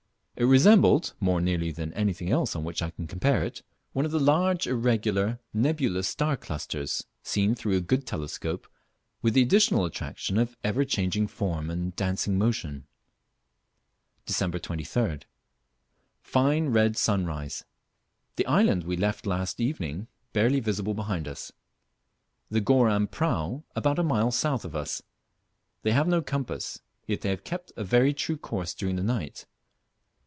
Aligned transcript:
It 0.37 0.45
resembled 0.45 1.13
(more 1.19 1.39
nearly 1.39 1.71
than 1.71 1.93
anything 1.93 2.31
else 2.31 2.53
to 2.53 2.59
which 2.61 2.81
I 2.81 2.89
can 2.89 3.05
compare 3.05 3.43
it) 3.43 3.61
one 3.93 4.05
of 4.05 4.11
the 4.11 4.19
large 4.19 4.65
irregular 4.65 5.37
nebulous 5.53 6.07
star 6.07 6.35
clusters 6.35 7.05
seen 7.21 7.53
through 7.53 7.77
a 7.77 7.81
good 7.81 8.07
telescope, 8.07 8.67
with 9.21 9.35
the 9.35 9.43
additional 9.43 9.85
attraction 9.85 10.39
of 10.39 10.57
ever 10.63 10.83
changing 10.83 11.27
form 11.27 11.69
and 11.69 11.95
dancing 11.95 12.39
motion. 12.39 12.87
Dec. 14.25 14.59
23d. 14.59 15.23
Fine 16.23 16.69
red 16.69 16.97
sunrise; 16.97 17.63
the 18.35 18.47
island 18.47 18.83
we 18.85 18.97
left 18.97 19.27
last 19.27 19.59
evening 19.59 20.07
barely 20.33 20.59
visible 20.59 20.95
behind 20.95 21.27
us. 21.27 21.51
The 22.49 22.61
Goram 22.61 23.05
prau 23.05 23.61
about 23.75 23.99
a 23.99 24.03
mile 24.03 24.31
south 24.31 24.65
of 24.65 24.75
us. 24.75 25.03
They 25.83 25.91
have 25.91 26.07
no 26.07 26.23
compass, 26.23 26.81
yet 27.05 27.21
they 27.21 27.29
have 27.29 27.43
kept 27.43 27.71
a 27.77 27.83
very 27.83 28.11
true 28.11 28.37
course 28.37 28.73
during 28.73 28.95
the 28.95 29.03
night. 29.03 29.45